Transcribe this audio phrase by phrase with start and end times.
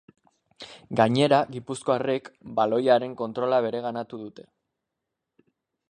[0.99, 4.51] Gainera, gipuzkoarrek baloiaren kontrola bereganatu dute.